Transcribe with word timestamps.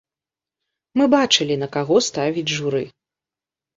Мы 1.01 1.05
бачылі, 1.15 1.59
на 1.65 1.69
каго 1.75 1.95
ставіць 2.09 2.49
журы. 2.57 2.83